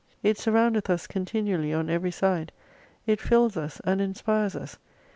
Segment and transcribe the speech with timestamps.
[0.23, 2.51] It surroundeth us continually on every side,
[3.05, 4.79] it fills us, and inspires us.